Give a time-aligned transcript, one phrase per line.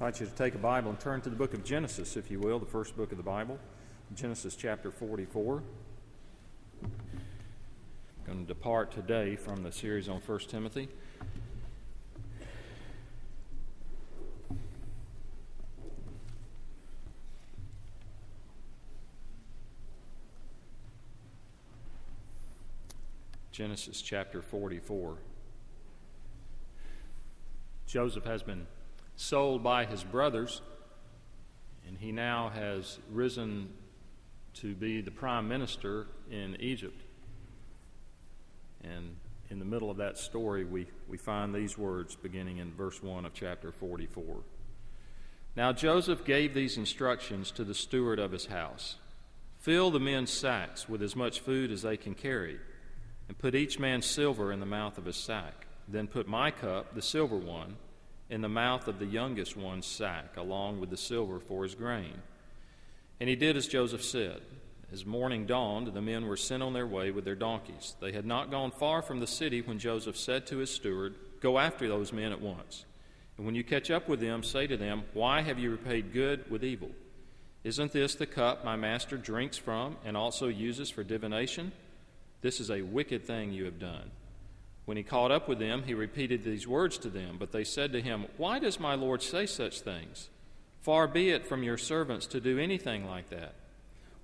[0.00, 2.30] I invite you to take a Bible and turn to the book of Genesis, if
[2.30, 3.58] you will, the first book of the Bible,
[4.14, 5.60] Genesis chapter 44.
[6.84, 6.90] I'm
[8.24, 10.88] going to depart today from the series on 1 Timothy.
[23.50, 25.18] Genesis chapter 44.
[27.88, 28.68] Joseph has been
[29.18, 30.62] sold by his brothers,
[31.86, 33.68] and he now has risen
[34.54, 37.02] to be the prime minister in Egypt.
[38.82, 39.16] And
[39.50, 43.24] in the middle of that story, we, we find these words beginning in verse 1
[43.24, 44.36] of chapter 44.
[45.56, 48.96] Now Joseph gave these instructions to the steward of his house
[49.58, 52.60] Fill the men's sacks with as much food as they can carry
[53.26, 55.66] and put each man's silver in the mouth of his sack.
[55.88, 57.76] Then put my cup, the silver one,
[58.30, 62.22] in the mouth of the youngest one's sack, along with the silver for his grain.
[63.20, 64.40] And he did as Joseph said.
[64.90, 67.94] As morning dawned, the men were sent on their way with their donkeys.
[68.00, 71.58] They had not gone far from the city when Joseph said to his steward, Go
[71.58, 72.84] after those men at once.
[73.36, 76.50] And when you catch up with them, say to them, Why have you repaid good
[76.50, 76.90] with evil?
[77.64, 81.72] Isn't this the cup my master drinks from and also uses for divination?
[82.40, 84.10] This is a wicked thing you have done.
[84.88, 87.92] When he caught up with them, he repeated these words to them, but they said
[87.92, 90.30] to him, Why does my Lord say such things?
[90.80, 93.52] Far be it from your servants to do anything like that.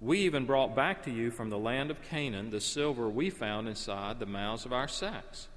[0.00, 3.68] We even brought back to you from the land of Canaan the silver we found
[3.68, 5.48] inside the mouths of our sacks.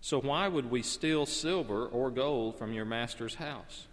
[0.00, 3.86] So why would we steal silver or gold from your master's house?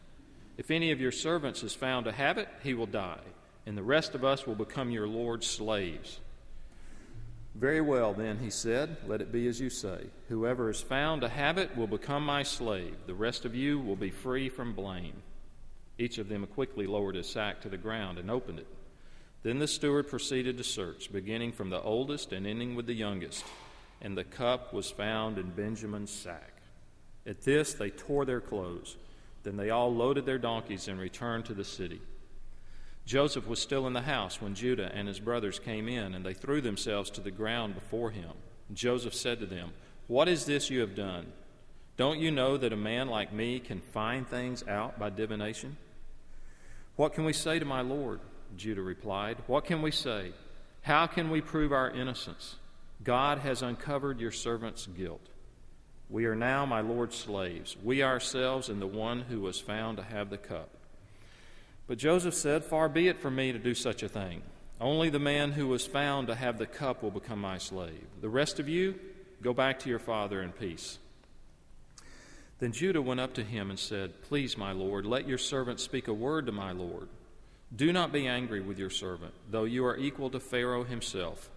[0.58, 3.22] If any of your servants is found to have it, he will die,
[3.68, 6.20] and the rest of us will become your Lord's slaves.
[7.56, 10.08] Very well, then, he said, let it be as you say.
[10.28, 12.96] Whoever is found to have it will become my slave.
[13.08, 15.24] The rest of you will be free from blame.
[15.98, 18.68] Each of them quickly lowered his sack to the ground and opened it.
[19.44, 23.46] Then the steward proceeded to search, beginning from the oldest and ending with the youngest.
[24.02, 26.52] And the cup was found in Benjamin's sack.
[27.26, 28.98] At this, they tore their clothes.
[29.44, 32.02] Then they all loaded their donkeys and returned to the city.
[33.06, 36.34] Joseph was still in the house when Judah and his brothers came in, and they
[36.34, 38.32] threw themselves to the ground before him.
[38.74, 39.72] Joseph said to them,
[40.08, 41.32] What is this you have done?
[41.98, 45.78] Don't you know that a man like me can find things out by divination?
[46.96, 48.20] What can we say to my Lord?
[48.58, 49.38] Judah replied.
[49.48, 50.32] What can we say?
[50.82, 52.56] How can we prove our innocence?
[53.04, 55.28] God has uncovered your servant's guilt.
[56.10, 60.04] We are now my Lord's slaves, we ourselves and the one who was found to
[60.04, 60.70] have the cup.
[61.88, 64.42] But Joseph said, Far be it from me to do such a thing.
[64.82, 68.08] Only the man who was found to have the cup will become my slave.
[68.22, 68.96] The rest of you,
[69.42, 70.98] go back to your father in peace.
[72.60, 76.08] Then Judah went up to him and said, Please, my Lord, let your servant speak
[76.08, 77.08] a word to my Lord.
[77.76, 81.50] Do not be angry with your servant, though you are equal to Pharaoh himself.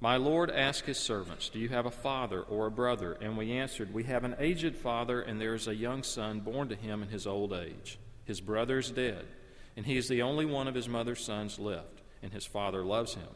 [0.00, 3.16] My Lord asked his servants, Do you have a father or a brother?
[3.20, 6.68] And we answered, We have an aged father, and there is a young son born
[6.68, 7.98] to him in his old age.
[8.24, 9.26] His brother is dead
[9.76, 13.14] and he is the only one of his mother's sons left, and his father loves
[13.14, 13.28] him.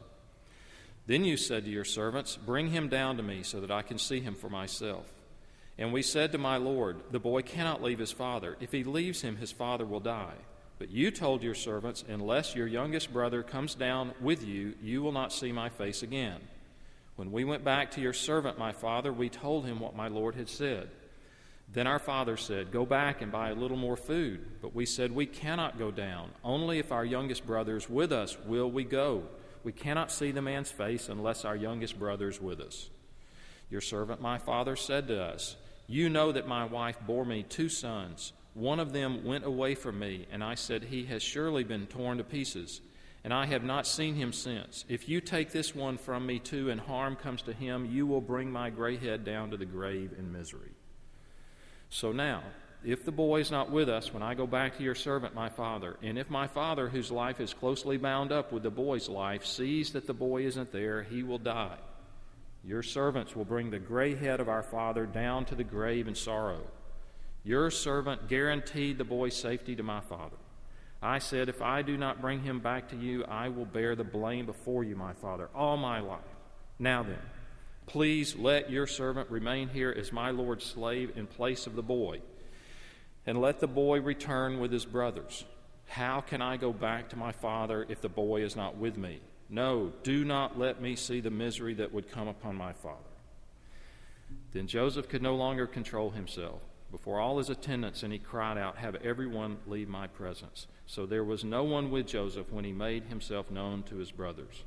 [1.07, 3.99] Then you said to your servants, Bring him down to me so that I can
[3.99, 5.07] see him for myself.
[5.77, 8.57] And we said to my Lord, The boy cannot leave his father.
[8.61, 10.37] If he leaves him, his father will die.
[10.79, 15.13] But you told your servants, Unless your youngest brother comes down with you, you will
[15.13, 16.41] not see my face again.
[17.17, 20.35] When we went back to your servant, my father, we told him what my Lord
[20.35, 20.91] had said.
[21.75, 24.63] Then our father said, Go back and buy a little more food.
[24.63, 26.31] But we said, We cannot go down.
[26.45, 29.25] Only if our youngest brother is with us will we go.
[29.65, 32.91] We cannot see the man's face unless our youngest brother is with us.
[33.71, 35.57] Your servant, my father, said to us,
[35.89, 38.33] You know that my wife bore me two sons.
[38.53, 42.19] One of them went away from me, and I said, He has surely been torn
[42.19, 42.83] to pieces,
[43.25, 44.85] and I have not seen him since.
[44.89, 48.21] If you take this one from me too, and harm comes to him, you will
[48.21, 50.74] bring my gray head down to the grave in misery.
[51.95, 52.43] So now,
[52.85, 55.49] if the boy is not with us when I go back to your servant, my
[55.49, 59.47] father, and if my father, whose life is closely bound up with the boy's life,
[59.47, 61.77] sees that the boy isn't there, he will die.
[62.65, 66.17] Your servants will bring the gray head of our father down to the grave in
[66.17, 66.63] sorrow.
[67.45, 70.37] Your servant guaranteed the boy's safety to my father.
[71.01, 74.03] I said, If I do not bring him back to you, I will bear the
[74.03, 76.19] blame before you, my father, all my life.
[76.77, 77.23] Now then,
[77.87, 82.21] Please let your servant remain here as my Lord's slave in place of the boy,
[83.27, 85.45] and let the boy return with his brothers.
[85.87, 89.21] How can I go back to my father if the boy is not with me?
[89.49, 92.99] No, do not let me see the misery that would come upon my father.
[94.53, 96.61] Then Joseph could no longer control himself,
[96.91, 100.67] before all his attendants, and he cried out, Have everyone leave my presence.
[100.87, 104.63] So there was no one with Joseph when he made himself known to his brothers.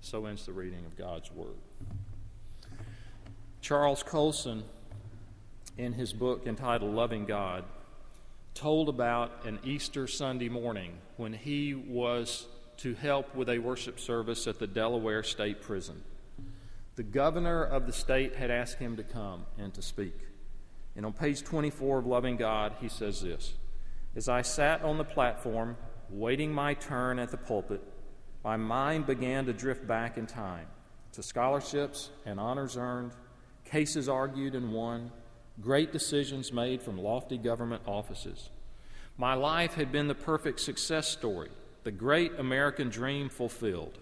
[0.00, 1.56] So ends the reading of God's Word.
[3.62, 4.64] Charles Colson,
[5.78, 7.64] in his book entitled Loving God,
[8.54, 12.48] told about an Easter Sunday morning when he was
[12.78, 16.02] to help with a worship service at the Delaware State Prison.
[16.96, 20.18] The governor of the state had asked him to come and to speak.
[20.96, 23.54] And on page 24 of Loving God, he says this
[24.16, 25.76] As I sat on the platform,
[26.10, 27.80] waiting my turn at the pulpit,
[28.42, 30.66] my mind began to drift back in time
[31.12, 33.12] to scholarships and honors earned,
[33.72, 35.10] cases argued and won,
[35.58, 38.50] great decisions made from lofty government offices.
[39.16, 41.48] My life had been the perfect success story,
[41.82, 43.98] the great American dream fulfilled.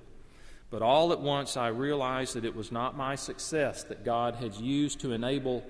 [0.71, 4.57] But all at once I realized that it was not my success that God had
[4.57, 5.65] used to enable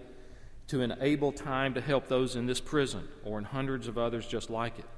[0.69, 4.49] to enable time to help those in this prison or in hundreds of others just
[4.49, 4.89] like it.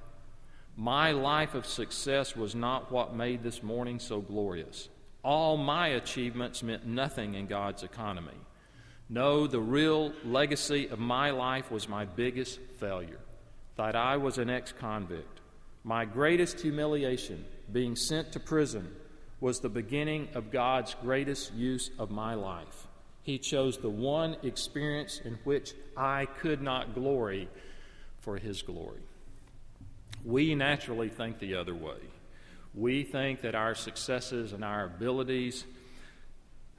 [0.76, 4.90] My life of success was not what made this morning so glorious.
[5.24, 8.38] All my achievements meant nothing in God's economy.
[9.12, 13.18] No, the real legacy of my life was my biggest failure
[13.76, 15.40] that I was an ex convict.
[15.84, 18.90] My greatest humiliation, being sent to prison,
[19.38, 22.86] was the beginning of God's greatest use of my life.
[23.22, 27.50] He chose the one experience in which I could not glory
[28.20, 29.02] for His glory.
[30.24, 32.00] We naturally think the other way.
[32.74, 35.66] We think that our successes and our abilities,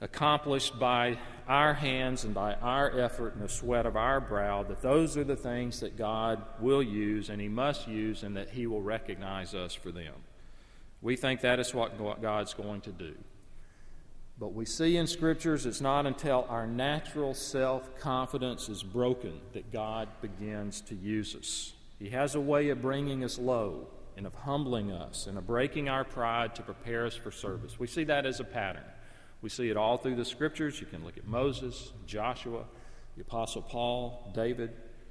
[0.04, 1.18] accomplished by
[1.48, 5.24] our hands and by our effort and the sweat of our brow, that those are
[5.24, 9.54] the things that God will use and He must use and that He will recognize
[9.54, 10.14] us for them.
[11.00, 13.14] We think that is what God's going to do.
[14.38, 19.72] But we see in scriptures it's not until our natural self confidence is broken that
[19.72, 21.72] God begins to use us.
[21.98, 23.86] He has a way of bringing us low
[24.16, 27.78] and of humbling us and of breaking our pride to prepare us for service.
[27.78, 28.84] We see that as a pattern.
[29.44, 30.80] We see it all through the scriptures.
[30.80, 32.64] You can look at Moses, Joshua,
[33.14, 34.70] the Apostle Paul, David.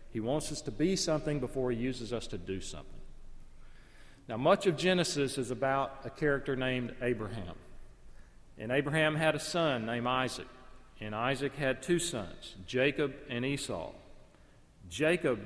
[0.09, 2.99] He wants us to be something before he uses us to do something.
[4.27, 7.53] Now, much of Genesis is about a character named Abraham.
[8.57, 10.47] And Abraham had a son named Isaac.
[10.99, 13.91] And Isaac had two sons, Jacob and Esau.
[14.89, 15.41] Jacob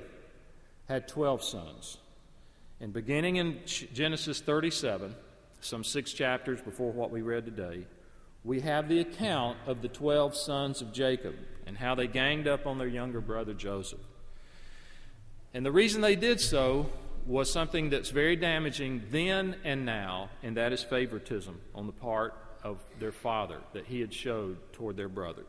[0.88, 1.98] had 12 sons.
[2.80, 5.14] And beginning in Genesis 37,
[5.60, 7.86] some six chapters before what we read today,
[8.48, 11.36] we have the account of the 12 sons of Jacob
[11.66, 14.00] and how they ganged up on their younger brother Joseph.
[15.54, 16.90] And the reason they did so
[17.26, 22.36] was something that's very damaging then and now, and that is favoritism on the part
[22.64, 25.44] of their father that he had showed toward their brother.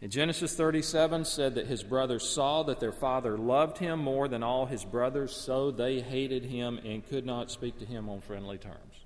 [0.00, 4.42] In Genesis 37 said that his brothers saw that their father loved him more than
[4.42, 8.58] all his brothers, so they hated him and could not speak to him on friendly
[8.58, 9.04] terms.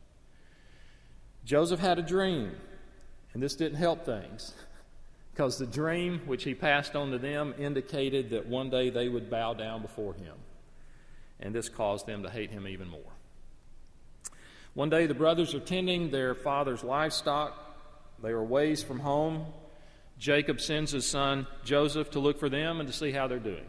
[1.44, 2.52] Joseph had a dream,
[3.34, 4.54] and this didn't help things
[5.32, 9.30] because the dream which he passed on to them indicated that one day they would
[9.30, 10.34] bow down before him,
[11.38, 13.12] and this caused them to hate him even more.
[14.74, 17.56] One day, the brothers are tending their father's livestock.
[18.22, 19.46] They are ways from home.
[20.18, 23.66] Jacob sends his son Joseph to look for them and to see how they're doing.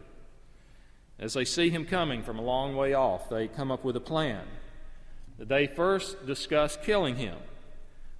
[1.18, 4.00] As they see him coming from a long way off, they come up with a
[4.00, 4.44] plan.
[5.38, 7.38] They first discuss killing him.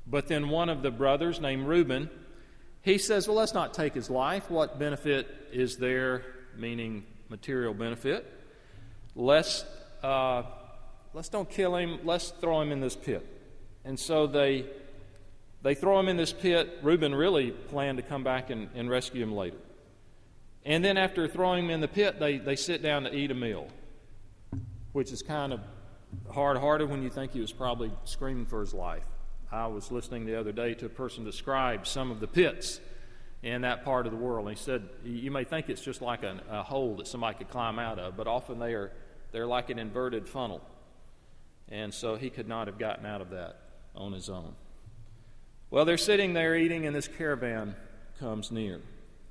[0.07, 2.11] But then one of the brothers, named Reuben,
[2.83, 4.51] he says, Well, let's not take his life.
[4.51, 6.25] What benefit is there,
[6.57, 8.27] meaning material benefit?
[9.15, 9.65] Let's
[10.03, 10.43] uh,
[11.15, 13.27] let's don't kill him, let's throw him in this pit.
[13.85, 14.67] And so they,
[15.63, 16.79] they throw him in this pit.
[16.83, 19.57] Reuben really planned to come back and, and rescue him later.
[20.65, 23.35] And then after throwing him in the pit, they, they sit down to eat a
[23.35, 23.69] meal,
[24.93, 25.61] which is kind of
[26.33, 29.05] hard hearted when you think he was probably screaming for his life.
[29.53, 32.81] I was listening the other day to a person describe some of the pits
[33.43, 34.49] in that part of the world.
[34.49, 37.51] And he said, You may think it's just like a, a hole that somebody could
[37.51, 38.91] climb out of, but often they are,
[39.31, 40.63] they're like an inverted funnel.
[41.69, 43.59] And so he could not have gotten out of that
[43.95, 44.55] on his own.
[45.71, 47.75] Well, they're sitting there eating, and this caravan
[48.19, 48.81] comes near.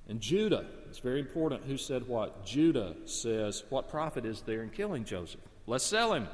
[0.08, 2.46] And Judah, it's very important who said what.
[2.46, 5.42] Judah says, What profit is there in killing Joseph?
[5.66, 6.28] Let's sell him.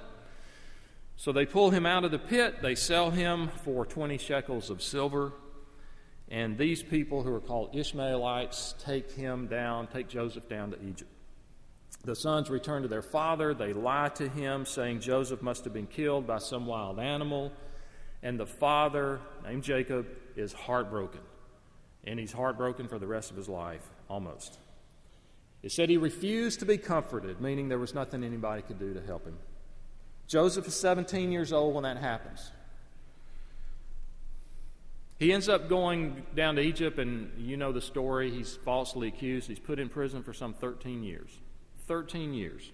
[1.18, 2.62] So they pull him out of the pit.
[2.62, 5.34] They sell him for 20 shekels of silver.
[6.30, 11.10] And these people, who are called Ishmaelites, take him down, take Joseph down to Egypt.
[12.04, 13.56] The sons return to their father.
[13.56, 17.52] They lie to him, saying Joseph must have been killed by some wild animal.
[18.22, 21.22] And the father, named Jacob, is heartbroken.
[22.04, 24.60] And he's heartbroken for the rest of his life, almost.
[25.64, 29.02] It said he refused to be comforted, meaning there was nothing anybody could do to
[29.02, 29.38] help him.
[30.28, 32.52] Joseph is 17 years old when that happens.
[35.20, 38.30] He ends up going down to Egypt, and you know the story.
[38.30, 39.48] He's falsely accused.
[39.48, 41.32] He's put in prison for some 13 years.
[41.88, 42.72] 13 years.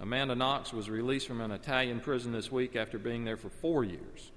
[0.00, 3.84] Amanda Knox was released from an Italian prison this week after being there for four
[3.84, 4.32] years.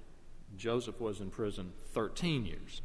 [0.56, 2.82] Joseph was in prison 13 years.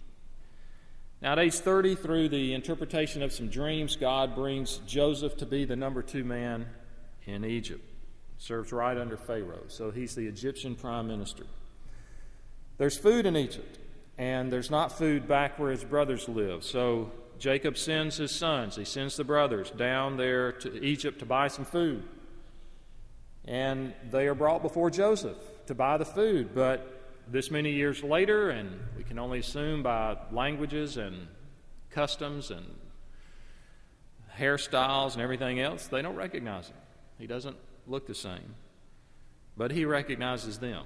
[1.22, 5.66] Now, at age 30, through the interpretation of some dreams, God brings Joseph to be
[5.66, 6.66] the number two man
[7.26, 7.89] in Egypt.
[8.40, 11.44] Serves right under Pharaoh, so he's the Egyptian prime minister.
[12.78, 13.78] There's food in Egypt,
[14.18, 16.64] and there's not food back where his brothers live.
[16.64, 21.50] So Jacob sends his sons, he sends the brothers down there to Egypt to buy
[21.50, 22.02] some food.
[23.44, 26.56] And they are brought before Joseph to buy the food.
[26.56, 31.28] But this many years later, and we can only assume by languages and
[31.90, 32.66] customs and
[34.38, 36.78] hairstyles and everything else, they don't recognize him.
[37.18, 37.58] He doesn't
[37.90, 38.56] look the same.
[39.58, 40.86] But he recognizes them.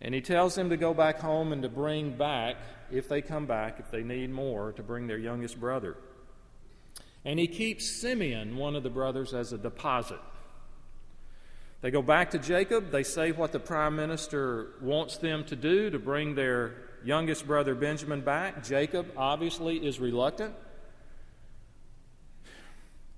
[0.00, 2.56] And he tells them to go back home and to bring back,
[2.92, 5.96] if they come back, if they need more, to bring their youngest brother.
[7.24, 10.20] And he keeps Simeon, one of the brothers, as a deposit.
[11.80, 12.90] They go back to Jacob.
[12.90, 17.74] They say what the prime minister wants them to do to bring their youngest brother
[17.74, 18.64] Benjamin back.
[18.64, 20.54] Jacob obviously is reluctant.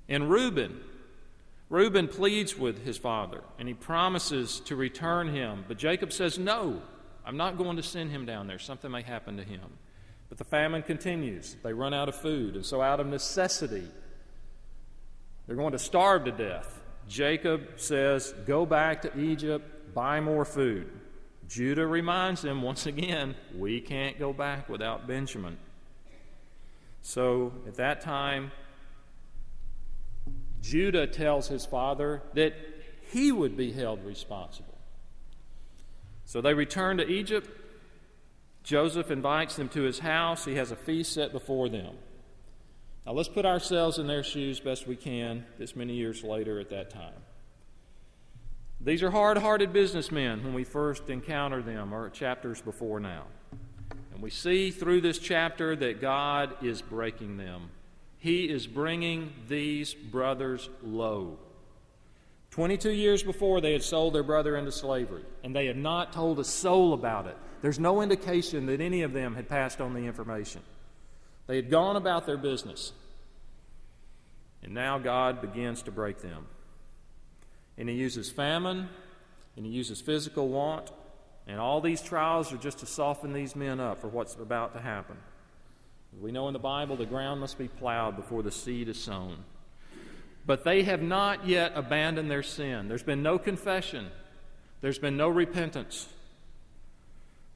[0.09, 0.81] And Reuben,
[1.71, 5.65] Reuben pleads with his father and he promises to return him.
[5.67, 6.83] But Jacob says, No,
[7.25, 8.59] I'm not going to send him down there.
[8.59, 9.79] Something may happen to him.
[10.29, 11.57] But the famine continues.
[11.63, 12.57] They run out of food.
[12.57, 13.87] And so, out of necessity,
[15.47, 16.81] they're going to starve to death.
[17.09, 20.89] Jacob says, Go back to Egypt, buy more food.
[21.49, 25.57] Judah reminds them once again, We can't go back without Benjamin.
[27.03, 28.53] So at that time,
[30.63, 32.55] Judah tells his father that
[33.11, 34.79] he would be held responsible.
[36.25, 37.49] So they return to Egypt.
[38.63, 40.45] Joseph invites them to his house.
[40.45, 41.95] He has a feast set before them.
[43.07, 46.71] Now, let's put ourselves in their shoes best we can this many years later at
[46.71, 47.15] that time.
[48.81, 53.25] These are hard hearted businessmen when we first encounter them, or chapters before now.
[54.13, 57.71] And we see through this chapter that God is breaking them.
[58.21, 61.39] He is bringing these brothers low.
[62.51, 66.39] 22 years before, they had sold their brother into slavery, and they had not told
[66.39, 67.37] a soul about it.
[67.63, 70.61] There's no indication that any of them had passed on the information.
[71.47, 72.93] They had gone about their business.
[74.63, 76.47] And now God begins to break them.
[77.79, 78.89] And He uses famine,
[79.57, 80.91] and He uses physical want,
[81.47, 84.81] and all these trials are just to soften these men up for what's about to
[84.81, 85.17] happen.
[86.19, 89.45] We know in the Bible the ground must be plowed before the seed is sown.
[90.47, 92.89] But they have not yet abandoned their sin.
[92.89, 94.11] There's been no confession,
[94.81, 96.09] there's been no repentance.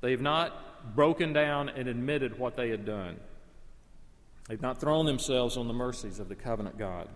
[0.00, 3.16] They have not broken down and admitted what they had done.
[4.48, 7.08] They've not thrown themselves on the mercies of the covenant God.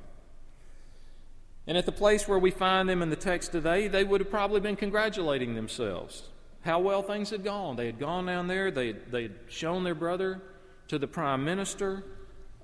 [1.66, 4.30] And at the place where we find them in the text today, they would have
[4.30, 6.22] probably been congratulating themselves
[6.62, 7.76] how well things had gone.
[7.76, 10.40] They had gone down there, they had shown their brother
[10.88, 12.04] to the prime minister.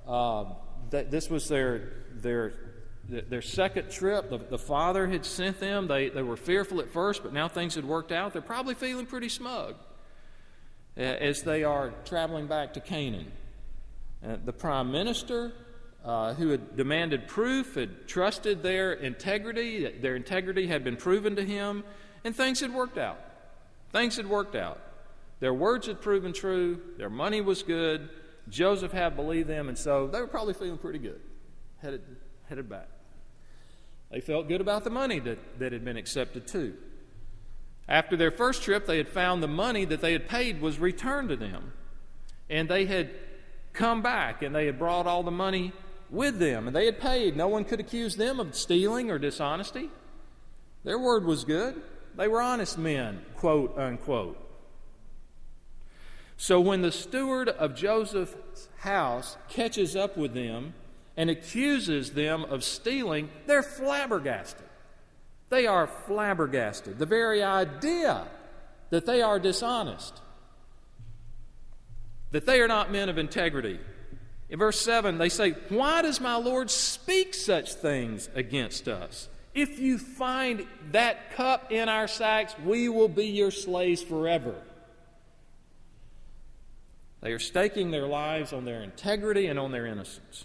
[0.07, 0.45] Uh,
[0.91, 2.55] this was their, their,
[3.09, 4.31] their second trip.
[4.31, 5.87] The, the father had sent them.
[5.87, 8.33] They, they were fearful at first, but now things had worked out.
[8.33, 9.77] They're probably feeling pretty smug
[10.97, 13.33] as they are traveling back to Canaan.
[14.27, 15.53] Uh, the prime minister,
[16.05, 19.99] uh, who had demanded proof, had trusted their integrity.
[20.01, 21.85] Their integrity had been proven to him,
[22.25, 23.19] and things had worked out.
[23.93, 24.81] Things had worked out.
[25.45, 26.81] Their words had proven true.
[26.97, 28.09] Their money was good.
[28.49, 31.21] Joseph had believed them, and so they were probably feeling pretty good,
[31.83, 32.01] headed,
[32.49, 32.89] headed back.
[34.11, 36.73] They felt good about the money that, that had been accepted too.
[37.87, 41.29] After their first trip, they had found the money that they had paid was returned
[41.29, 41.75] to them.
[42.49, 43.11] And they had
[43.75, 45.75] come back, and they had brought all the money
[46.09, 47.37] with them, and they had paid.
[47.37, 49.91] No one could accuse them of stealing or dishonesty.
[50.85, 51.83] Their word was good.
[52.17, 54.41] They were honest men, quote unquote.
[56.37, 60.75] So when the steward of Joseph's house catches up with them
[61.17, 64.67] and accuses them of stealing, they're flabbergasted.
[65.49, 66.99] They are flabbergasted.
[66.99, 68.27] The very idea
[68.91, 70.21] that they are dishonest
[72.35, 73.79] that they are not men of integrity.
[74.51, 79.29] In verse 7, they say, Why does my Lord speak such things against us?
[79.55, 84.57] If you find that cup in our sacks, we will be your slaves forever.
[87.25, 90.45] They are staking their lives on their integrity and on their innocence.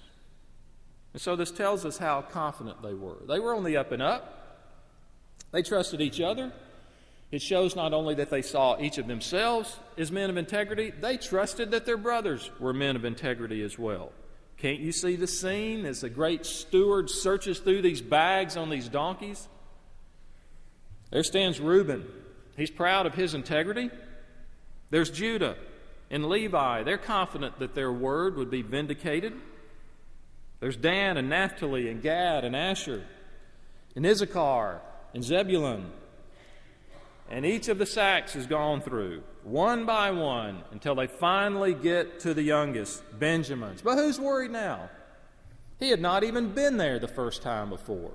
[1.11, 3.17] And so this tells us how confident they were.
[3.27, 4.71] They were on the up and up,
[5.51, 6.53] they trusted each other.
[7.31, 11.17] It shows not only that they saw each of themselves as men of integrity, they
[11.17, 14.11] trusted that their brothers were men of integrity as well.
[14.57, 18.87] Can't you see the scene as the great steward searches through these bags on these
[18.87, 19.47] donkeys?
[21.11, 22.07] There stands Reuben.
[22.57, 23.91] He's proud of his integrity.
[24.89, 25.55] There's Judah
[26.09, 26.83] and Levi.
[26.83, 29.33] They're confident that their word would be vindicated.
[30.59, 33.03] There's Dan and Naphtali and Gad and Asher
[33.95, 34.81] and Issachar
[35.13, 35.91] and Zebulun.
[37.29, 42.21] And each of the sacks is gone through, one by one, until they finally get
[42.21, 43.83] to the youngest, Benjamin's.
[43.83, 44.89] But who's worried now?
[45.79, 48.11] He had not even been there the first time before.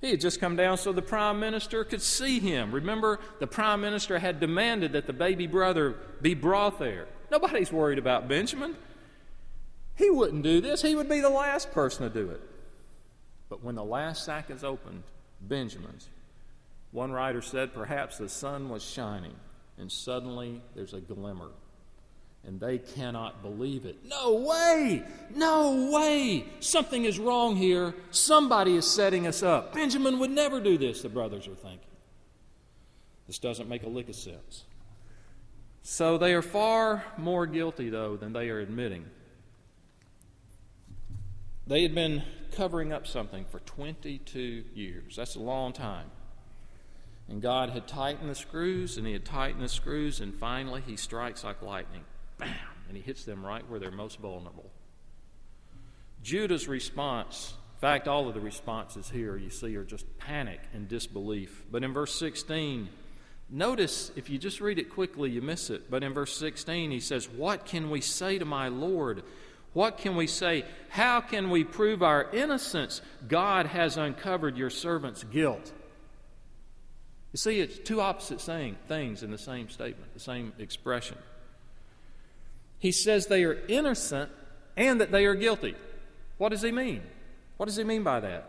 [0.00, 2.72] He had just come down so the prime minister could see him.
[2.72, 7.06] Remember, the prime minister had demanded that the baby brother be brought there.
[7.30, 8.76] Nobody's worried about Benjamin.
[9.96, 12.40] He wouldn't do this, he would be the last person to do it.
[13.50, 15.02] But when the last sack is opened,
[15.42, 16.08] Benjamin's,
[16.92, 19.34] one writer said perhaps the sun was shining,
[19.76, 21.50] and suddenly there's a glimmer.
[22.46, 23.98] And they cannot believe it.
[24.04, 25.02] No way!
[25.34, 26.46] No way!
[26.60, 27.94] Something is wrong here.
[28.10, 29.74] Somebody is setting us up.
[29.74, 31.86] Benjamin would never do this, the brothers are thinking.
[33.26, 34.64] This doesn't make a lick of sense.
[35.82, 39.04] So they are far more guilty, though, than they are admitting.
[41.66, 45.16] They had been covering up something for 22 years.
[45.16, 46.10] That's a long time.
[47.28, 50.96] And God had tightened the screws, and He had tightened the screws, and finally He
[50.96, 52.04] strikes like lightning.
[52.40, 52.48] Bam!
[52.88, 54.68] And He hits them right where they're most vulnerable.
[56.24, 60.88] Judah's response, in fact, all of the responses here you see are just panic and
[60.88, 61.64] disbelief.
[61.70, 62.88] But in verse 16,
[63.48, 65.88] notice if you just read it quickly, you miss it.
[65.88, 69.22] But in verse 16, he says, What can we say to my Lord?
[69.72, 70.64] What can we say?
[70.88, 73.02] How can we prove our innocence?
[73.28, 75.72] God has uncovered your servant's guilt.
[77.32, 81.16] You see, it's two opposite saying, things in the same statement, the same expression.
[82.80, 84.32] He says they are innocent
[84.76, 85.76] and that they are guilty.
[86.38, 87.02] What does he mean?
[87.58, 88.48] What does he mean by that?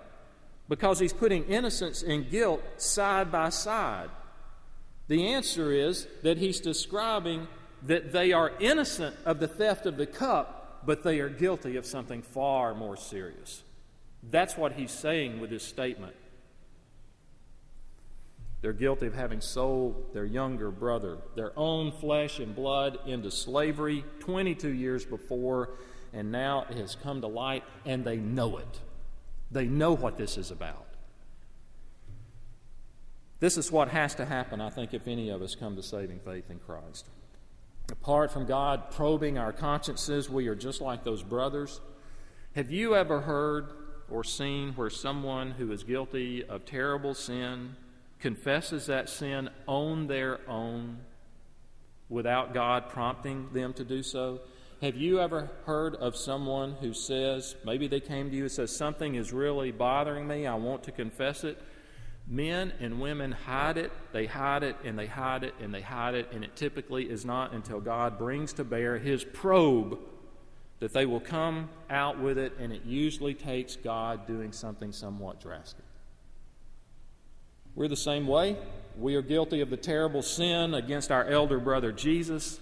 [0.70, 4.10] Because he's putting innocence and guilt side by side.
[5.10, 7.48] The answer is that he's describing
[7.84, 11.86] that they are innocent of the theft of the cup, but they are guilty of
[11.86, 13.64] something far more serious.
[14.24, 16.16] That's what he's saying with his statement.
[18.62, 24.06] They're guilty of having sold their younger brother, their own flesh and blood, into slavery
[24.20, 25.72] 22 years before,
[26.14, 28.80] and now it has come to light, and they know it.
[29.50, 30.86] They know what this is about.
[33.40, 36.20] This is what has to happen, I think, if any of us come to saving
[36.20, 37.08] faith in Christ.
[37.92, 41.82] Apart from God probing our consciences, we are just like those brothers.
[42.56, 43.72] Have you ever heard
[44.12, 47.76] or seen where someone who is guilty of terrible sin
[48.22, 51.00] confesses that sin on their own
[52.08, 54.42] without God prompting them to do so?
[54.82, 58.76] Have you ever heard of someone who says, maybe they came to you and says,
[58.76, 61.62] something is really bothering me, I want to confess it?
[62.28, 66.16] Men and women hide it, they hide it, and they hide it, and they hide
[66.16, 70.00] it, and it typically is not until God brings to bear his probe
[70.80, 75.40] that they will come out with it, and it usually takes God doing something somewhat
[75.40, 75.86] drastic.
[77.74, 78.58] We're the same way.
[78.98, 82.60] We are guilty of the terrible sin against our elder brother Jesus,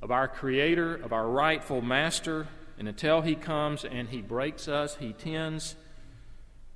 [0.00, 2.46] of our Creator, of our rightful Master,
[2.78, 5.74] and until He comes and He breaks us, He tends,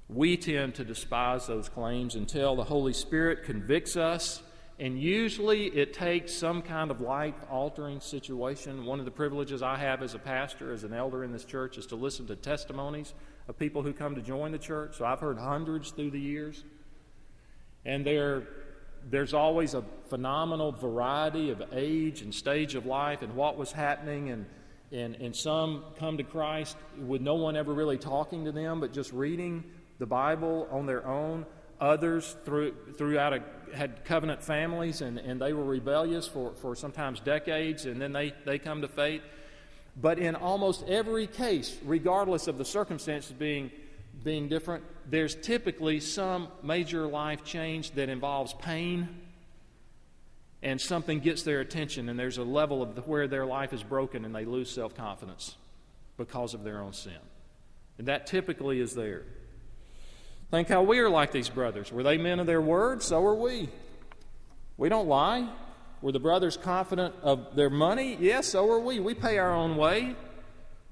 [0.08, 4.42] we tend to despise those claims until the Holy Spirit convicts us.
[4.80, 8.84] And usually it takes some kind of life altering situation.
[8.84, 11.78] One of the privileges I have as a pastor, as an elder in this church,
[11.78, 13.14] is to listen to testimonies
[13.46, 14.96] of people who come to join the church.
[14.98, 16.64] So I've heard hundreds through the years.
[17.84, 18.44] And there,
[19.10, 24.30] there's always a phenomenal variety of age and stage of life and what was happening.
[24.30, 24.46] And,
[24.92, 28.92] and, and some come to Christ with no one ever really talking to them, but
[28.92, 29.64] just reading
[29.98, 31.46] the Bible on their own.
[31.80, 33.42] Others through, throughout a,
[33.74, 38.32] had covenant families and, and they were rebellious for, for sometimes decades, and then they,
[38.44, 39.22] they come to faith.
[40.00, 43.70] But in almost every case, regardless of the circumstances being
[44.24, 49.20] being different, there's typically some major life change that involves pain
[50.62, 54.24] and something gets their attention and there's a level of where their life is broken
[54.24, 55.56] and they lose self-confidence
[56.16, 57.12] because of their own sin.
[57.98, 59.22] And that typically is there.
[60.50, 61.92] Think how we are like these brothers.
[61.92, 63.02] Were they men of their word?
[63.02, 63.68] So are we.
[64.76, 65.48] We don't lie.
[66.00, 68.16] Were the brothers confident of their money?
[68.18, 69.00] Yes, so are we.
[69.00, 70.16] We pay our own way.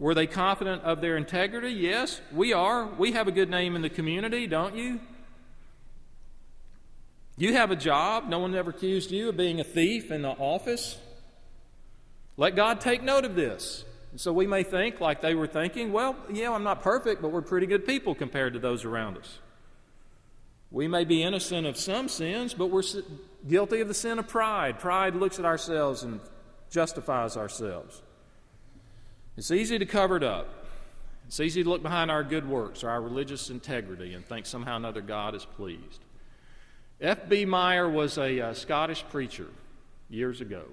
[0.03, 1.71] Were they confident of their integrity?
[1.71, 2.87] Yes, we are.
[2.87, 4.99] We have a good name in the community, don't you?
[7.37, 8.29] You have a job.
[8.29, 10.99] No one ever accused you of being a thief in the office.
[12.37, 13.85] Let God take note of this.
[14.11, 17.29] And so we may think, like they were thinking, well, yeah, I'm not perfect, but
[17.29, 19.38] we're pretty good people compared to those around us.
[20.73, 22.83] We may be innocent of some sins, but we're
[23.49, 24.81] guilty of the sin of pride.
[24.81, 26.19] Pride looks at ourselves and
[26.71, 28.03] justifies ourselves.
[29.37, 30.49] It's easy to cover it up.
[31.27, 34.77] It's easy to look behind our good works or our religious integrity and think somehow
[34.77, 36.01] another God is pleased.
[37.01, 37.47] F.B.
[37.47, 39.49] Meyer was a uh, Scottish preacher
[40.11, 40.64] years ago.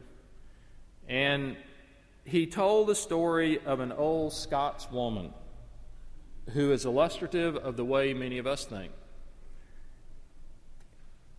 [1.08, 1.56] And
[2.26, 5.34] he told the story of an old Scots woman
[6.50, 8.92] who is illustrative of the way many of us think.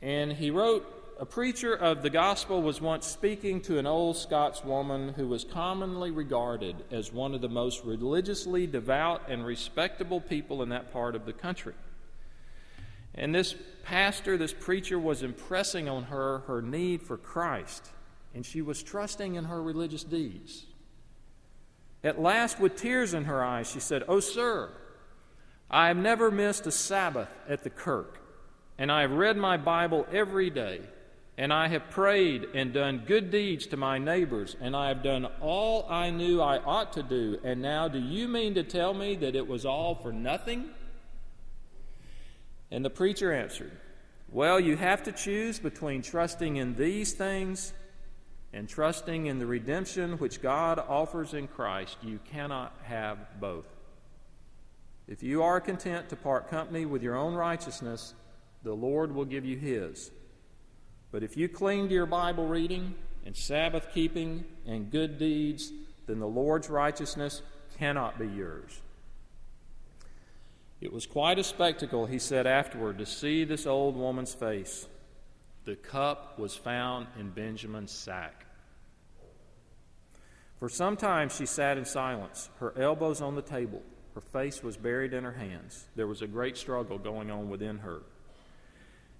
[0.01, 0.87] And he wrote
[1.21, 5.45] A preacher of the gospel was once speaking to an old Scots woman who was
[5.45, 11.15] commonly regarded as one of the most religiously devout and respectable people in that part
[11.15, 11.75] of the country.
[13.15, 13.55] And this
[13.85, 17.91] pastor, this preacher, was impressing on her her need for Christ,
[18.35, 20.65] and she was trusting in her religious deeds.
[22.03, 24.71] At last, with tears in her eyes, she said, Oh, sir,
[25.71, 28.23] I have never missed a Sabbath at the kirk,
[28.79, 30.81] and I have read my Bible every day,
[31.41, 35.25] and I have prayed and done good deeds to my neighbors, and I have done
[35.41, 39.17] all I knew I ought to do, and now do you mean to tell me
[39.17, 40.69] that it was all for nothing?
[42.71, 43.73] And the preacher answered,
[44.29, 47.73] Well, you have to choose between trusting in these things
[48.53, 51.97] and trusting in the redemption which God offers in Christ.
[52.03, 53.67] You cannot have both.
[55.09, 58.13] If you are content to part company with your own righteousness,
[58.63, 60.11] the Lord will give you His.
[61.13, 62.95] But if you cling to your Bible reading
[63.27, 65.73] and Sabbath keeping and good deeds,
[66.07, 67.43] then the Lord's righteousness
[67.79, 68.81] cannot be yours.
[70.81, 74.87] It was quite a spectacle, he said afterward, to see this old woman's face.
[75.65, 78.47] The cup was found in Benjamin's sack.
[80.59, 83.83] For some time she sat in silence, her elbows on the table.
[84.15, 85.87] Her face was buried in her hands.
[85.97, 88.01] There was a great struggle going on within her.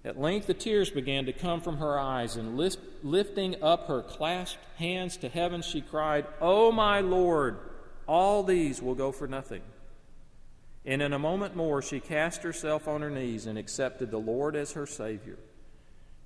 [0.03, 4.01] At length, the tears began to come from her eyes, and lift, lifting up her
[4.01, 7.59] clasped hands to heaven, she cried, Oh, my Lord,
[8.07, 9.61] all these will go for nothing.
[10.85, 14.55] And in a moment more, she cast herself on her knees and accepted the Lord
[14.55, 15.37] as her Savior.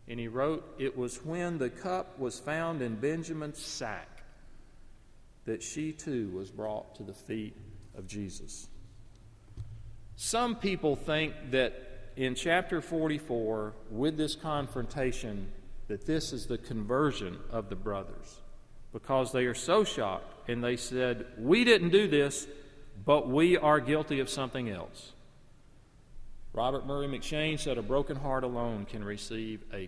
[0.07, 4.23] And he wrote, It was when the cup was found in Benjamin's sack
[5.45, 7.55] that she too was brought to the feet
[7.97, 8.67] of Jesus.
[10.15, 15.51] Some people think that in chapter 44, with this confrontation,
[15.87, 18.41] that this is the conversion of the brothers
[18.93, 22.47] because they are so shocked and they said, We didn't do this,
[23.05, 25.11] but we are guilty of something else.
[26.53, 29.87] Robert Murray M'Cheyne said, A broken heart alone can receive a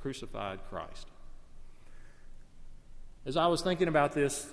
[0.00, 1.06] crucified Christ.
[3.26, 4.48] As I was thinking about this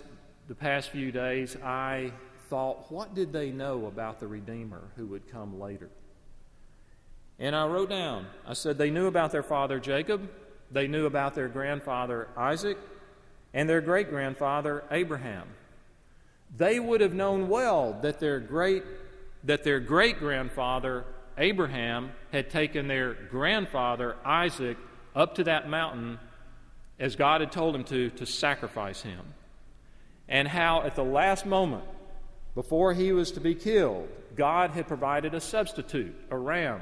[0.50, 2.12] the past few days, I
[2.50, 5.90] thought, what did they know about the Redeemer who would come later?
[7.39, 10.30] And I wrote down, I said, they knew about their father Jacob,
[10.72, 12.78] they knew about their grandfather Isaac,
[13.54, 15.48] and their great grandfather Abraham
[16.56, 18.84] they would have known well that their great
[19.43, 21.04] that their great grandfather
[21.38, 24.78] Abraham had taken their grandfather Isaac
[25.15, 26.19] up to that mountain
[27.00, 29.34] as God had told him to to sacrifice him.
[30.30, 31.84] And how at the last moment
[32.56, 36.82] before he was to be killed, God had provided a substitute, a ram.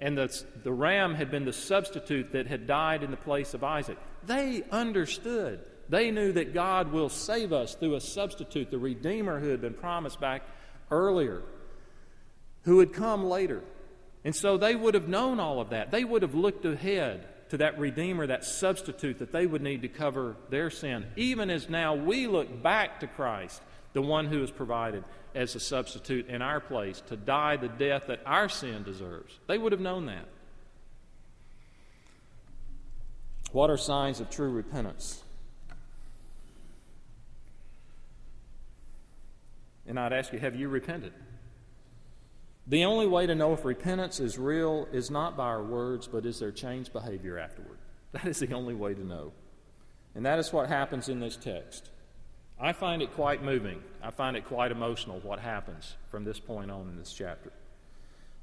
[0.00, 3.62] And the, the ram had been the substitute that had died in the place of
[3.62, 3.98] Isaac.
[4.26, 9.48] They understood they knew that God will save us through a substitute, the Redeemer who
[9.48, 10.42] had been promised back
[10.90, 11.42] earlier,
[12.62, 13.62] who would come later.
[14.24, 15.90] And so they would have known all of that.
[15.90, 19.88] They would have looked ahead to that Redeemer, that substitute that they would need to
[19.88, 23.60] cover their sin, even as now we look back to Christ,
[23.92, 25.04] the one who is provided
[25.34, 29.38] as a substitute in our place to die the death that our sin deserves.
[29.46, 30.26] They would have known that.
[33.52, 35.22] What are signs of true repentance?
[39.86, 41.12] And I'd ask you, have you repented?
[42.66, 46.24] The only way to know if repentance is real is not by our words, but
[46.24, 47.78] is their changed behavior afterward.
[48.12, 49.32] That is the only way to know.
[50.14, 51.90] And that is what happens in this text.
[52.60, 53.82] I find it quite moving.
[54.00, 57.52] I find it quite emotional what happens from this point on in this chapter.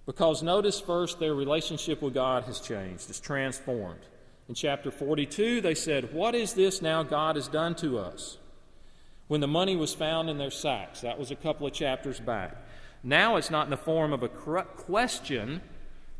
[0.06, 4.02] Because notice first, their relationship with God has changed, it's transformed.
[4.50, 8.38] In chapter 42, they said, What is this now God has done to us?
[9.32, 11.00] when the money was found in their sacks.
[11.00, 12.58] That was a couple of chapters back.
[13.04, 15.62] Now it's not in the form of a question,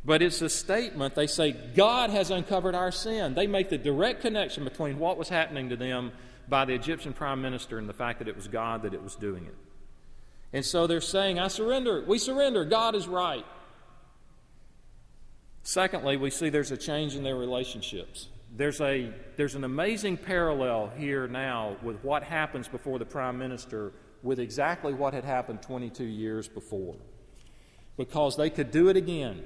[0.04, 1.14] but it's a statement.
[1.14, 3.34] They say, God has uncovered our sin.
[3.34, 6.12] They make the direct connection between what was happening to them
[6.48, 9.14] by the Egyptian prime minister and the fact that it was God that it was
[9.14, 9.54] doing it.
[10.52, 12.04] And so they're saying, I surrender.
[12.06, 12.64] We surrender.
[12.64, 13.46] God is right.
[15.62, 18.28] Secondly, we see there's a change in their relationships.
[18.54, 23.92] There's, a, there's an amazing parallel here now with what happens before the prime minister
[24.22, 26.96] with exactly what had happened 22 years before.
[27.96, 29.44] Because they could do it again.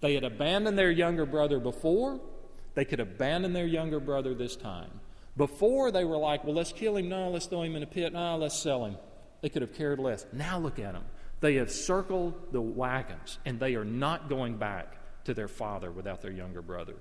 [0.00, 2.20] They had abandoned their younger brother before,
[2.74, 5.00] they could abandon their younger brother this time.
[5.36, 7.08] Before, they were like, well, let's kill him.
[7.08, 8.12] No, let's throw him in a pit.
[8.12, 8.96] No, let's sell him.
[9.40, 10.26] They could have cared less.
[10.32, 11.04] Now look at them.
[11.40, 16.22] They have circled the wagons, and they are not going back to their father without
[16.22, 16.94] their younger brother.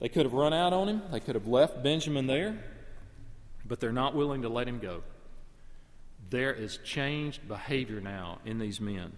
[0.00, 2.62] They could have run out on him, they could have left Benjamin there,
[3.64, 5.02] but they're not willing to let him go.
[6.30, 9.12] There is changed behavior now in these men.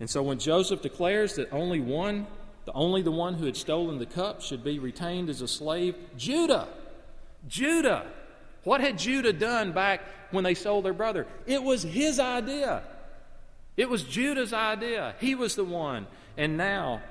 [0.00, 2.26] And so when Joseph declares that only one,
[2.64, 5.94] the only the one who had stolen the cup should be retained as a slave,
[6.16, 6.68] Judah,
[7.48, 8.06] Judah,
[8.64, 11.26] what had Judah done back when they sold their brother?
[11.46, 12.82] It was his idea.
[13.76, 15.14] It was Judah's idea.
[15.20, 16.06] He was the one.
[16.36, 17.02] And now,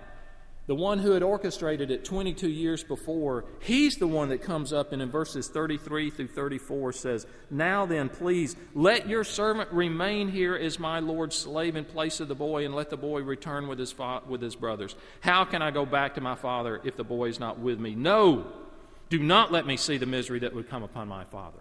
[0.68, 4.94] the one who had orchestrated it 22 years before, he's the one that comes up
[4.94, 10.56] and in verses 33 through 34 says, Now then, please, let your servant remain here
[10.56, 13.80] as my Lord's slave in place of the boy, and let the boy return with
[13.80, 14.96] his, fa- with his brothers.
[15.22, 17.96] How can I go back to my father if the boy is not with me?
[17.96, 18.46] No,
[19.10, 21.60] do not let me see the misery that would come upon my father.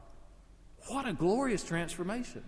[0.88, 2.44] What a glorious transformation.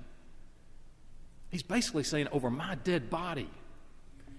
[1.48, 3.50] He's basically saying, Over my dead body,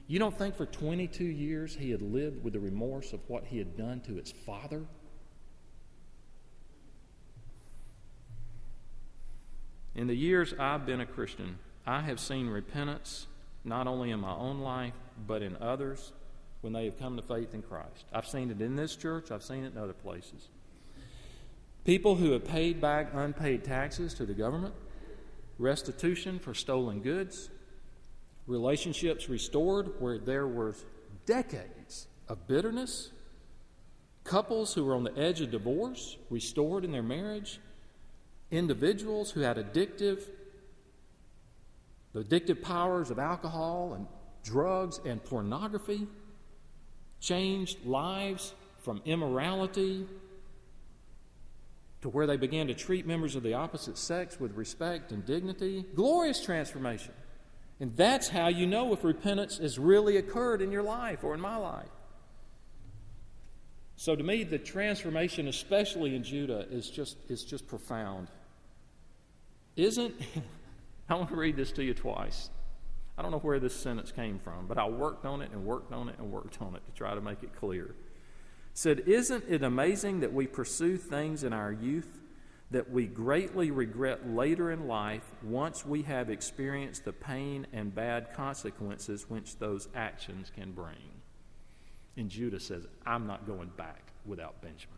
[0.08, 3.58] you don't think for 22 years he had lived with the remorse of what he
[3.58, 4.84] had done to his father?
[9.96, 13.28] In the years I've been a Christian, I have seen repentance
[13.64, 14.94] not only in my own life,
[15.26, 16.12] but in others
[16.62, 18.06] when they have come to faith in Christ.
[18.14, 20.50] I've seen it in this church, I've seen it in other places.
[21.86, 24.74] People who have paid back unpaid taxes to the government,
[25.60, 27.50] restitution for stolen goods,
[28.48, 30.76] relationships restored where there were
[31.26, 33.12] decades of bitterness,
[34.24, 37.60] couples who were on the edge of divorce restored in their marriage,
[38.52, 40.22] individuals who had addictive
[42.14, 44.06] the addictive powers of alcohol and
[44.44, 46.08] drugs and pornography
[47.20, 50.06] changed lives from immorality
[52.02, 55.86] to where they began to treat members of the opposite sex with respect and dignity.
[55.96, 57.14] Glorious transformation.
[57.80, 61.42] And that's how you know if repentance has really occurred in your life or in
[61.42, 61.90] my life.
[63.96, 68.28] So to me, the transformation, especially in Judah, is just, is just profound.
[69.76, 70.16] Isn't,
[71.10, 72.50] I want to read this to you twice.
[73.18, 75.94] I don't know where this sentence came from, but I worked on it and worked
[75.94, 77.86] on it and worked on it to try to make it clear.
[77.86, 77.96] It
[78.74, 82.23] said, Isn't it amazing that we pursue things in our youth
[82.74, 88.34] that we greatly regret later in life once we have experienced the pain and bad
[88.34, 91.22] consequences which those actions can bring.
[92.18, 94.98] And Judah says, I'm not going back without Benjamin.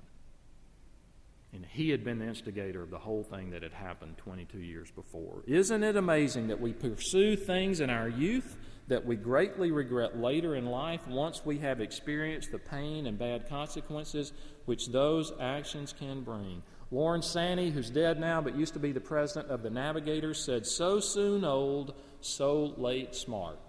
[1.53, 4.89] And he had been the instigator of the whole thing that had happened 22 years
[4.91, 5.43] before.
[5.45, 8.57] Isn't it amazing that we pursue things in our youth
[8.87, 13.49] that we greatly regret later in life once we have experienced the pain and bad
[13.49, 14.31] consequences
[14.65, 16.61] which those actions can bring?
[16.95, 20.65] Lorne Sanny, who's dead now but used to be the president of the Navigators, said,
[20.65, 23.59] So soon old, so late smart.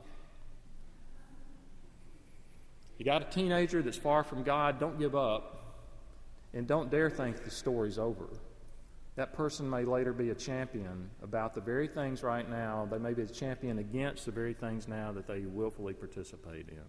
[2.98, 5.54] You got a teenager that's far from God, don't give up.
[6.54, 8.28] And don't dare think the story's over.
[9.16, 12.86] That person may later be a champion about the very things right now.
[12.88, 16.84] They may be a champion against the very things now that they willfully participate in.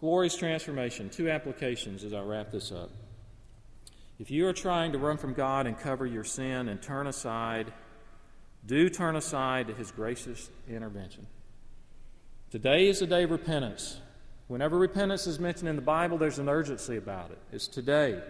[0.00, 1.10] Glorious transformation.
[1.10, 2.90] Two applications as I wrap this up.
[4.18, 7.72] If you are trying to run from God and cover your sin and turn aside,
[8.64, 11.26] do turn aside to His gracious intervention.
[12.50, 13.98] Today is the day of repentance.
[14.48, 17.38] Whenever repentance is mentioned in the Bible, there's an urgency about it.
[17.52, 18.20] It's today.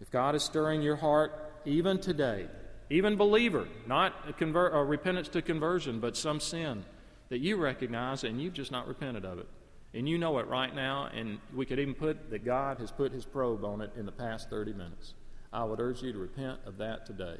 [0.00, 1.32] If God is stirring your heart,
[1.66, 2.46] even today,
[2.88, 6.84] even believer, not a, conver- a repentance to conversion, but some sin
[7.28, 9.48] that you recognize and you've just not repented of it
[9.94, 13.12] and you know it right now, and we could even put that God has put
[13.12, 15.14] his probe on it in the past 30 minutes.
[15.52, 17.36] I would urge you to repent of that today.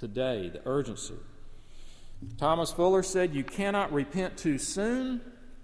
[0.00, 1.14] Today, the urgency.
[2.36, 5.20] Thomas Fuller said, You cannot repent too soon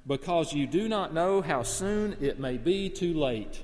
[0.07, 3.63] because you do not know how soon it may be too late.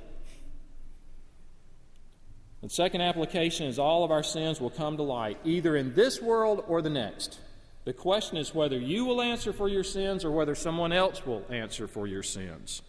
[2.62, 6.20] The second application is all of our sins will come to light, either in this
[6.20, 7.38] world or the next.
[7.84, 11.44] The question is whether you will answer for your sins or whether someone else will
[11.50, 12.82] answer for your sins.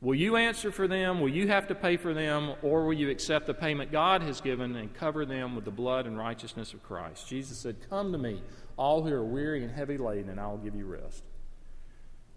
[0.00, 1.20] Will you answer for them?
[1.20, 2.54] Will you have to pay for them?
[2.62, 6.06] Or will you accept the payment God has given and cover them with the blood
[6.06, 7.28] and righteousness of Christ?
[7.28, 8.42] Jesus said, Come to me,
[8.78, 11.22] all who are weary and heavy laden, and I will give you rest.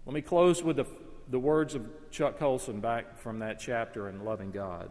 [0.04, 0.86] Let me close with the,
[1.30, 4.90] the words of Chuck Colson back from that chapter in Loving God.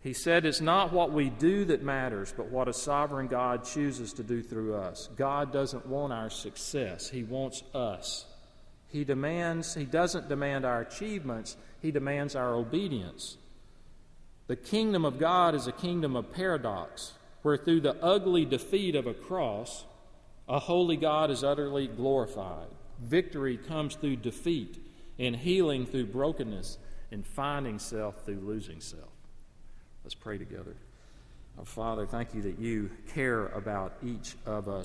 [0.00, 4.12] He said, It's not what we do that matters, but what a sovereign God chooses
[4.14, 5.08] to do through us.
[5.16, 8.26] God doesn't want our success, He wants us.
[8.86, 13.36] He demands, He doesn't demand our achievements, He demands our obedience.
[14.46, 19.06] The kingdom of God is a kingdom of paradox, where through the ugly defeat of
[19.06, 19.84] a cross,
[20.48, 22.68] a holy God is utterly glorified.
[23.00, 24.82] Victory comes through defeat,
[25.18, 26.78] and healing through brokenness,
[27.10, 29.17] and finding self through losing self.
[30.08, 30.74] Let's pray together.
[31.64, 34.76] Father, thank you that you care about each of us.